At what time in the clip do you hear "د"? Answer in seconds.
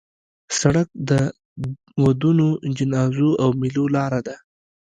1.09-1.11